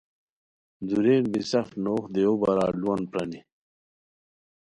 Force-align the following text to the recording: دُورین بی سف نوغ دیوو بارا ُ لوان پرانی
دُورین 0.87 1.23
بی 1.31 1.41
سف 1.51 1.67
نوغ 1.83 2.03
دیوو 2.13 2.39
بارا 2.41 2.65
ُ 2.75 2.79
لوان 2.79 3.01
پرانی 3.09 3.39